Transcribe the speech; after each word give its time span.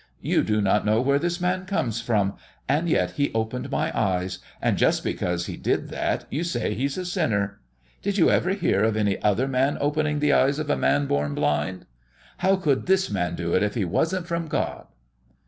You 0.23 0.43
do 0.43 0.61
not 0.61 0.83
know 0.83 0.99
where 0.99 1.19
this 1.19 1.39
Man 1.39 1.67
comes 1.67 2.01
from, 2.01 2.35
and 2.67 2.89
yet 2.89 3.11
He 3.11 3.31
opened 3.35 3.69
my 3.69 3.95
eyes, 3.95 4.39
and 4.59 4.75
just 4.75 5.03
because 5.03 5.45
He 5.45 5.57
did 5.57 5.89
that 5.89 6.25
you 6.31 6.43
say 6.43 6.73
He's 6.73 6.97
a 6.97 7.05
sinner. 7.05 7.59
Did 8.01 8.17
you 8.17 8.31
ever 8.31 8.49
hear 8.53 8.83
of 8.83 8.97
any 8.97 9.21
other 9.21 9.47
man 9.47 9.77
opening 9.79 10.17
the 10.17 10.33
eyes 10.33 10.57
of 10.57 10.71
a 10.71 10.75
man 10.75 11.05
born 11.05 11.35
blind? 11.35 11.85
How 12.37 12.55
could 12.55 12.87
this 12.87 13.11
Man 13.11 13.35
do 13.35 13.53
it 13.53 13.61
if 13.61 13.75
He 13.75 13.85
wasn't 13.85 14.25
from 14.25 14.47
God?" 14.47 14.87